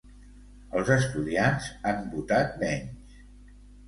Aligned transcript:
Els 0.77 0.87
estudiants 0.95 1.67
han 1.89 1.99
votat 2.13 2.57
menys. 2.65 3.21